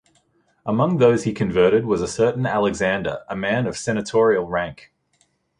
[0.65, 4.91] Among those he converted was a certain Alexander, a man of senatorial rank.